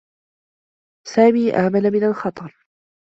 [1.07, 2.67] سامي آمن من الخطر.